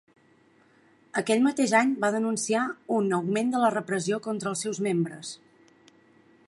Aquell 1.21 1.43
mateix 1.47 1.75
any 1.79 1.91
va 2.05 2.11
denunciar 2.15 2.63
un 2.99 3.13
"augment 3.19 3.53
de 3.55 3.63
la 3.65 3.71
repressió 3.77 4.21
contra 4.29 4.53
els 4.55 4.65
seus 4.67 4.83
membres". 4.89 5.35